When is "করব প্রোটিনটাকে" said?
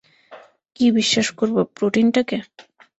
1.39-2.37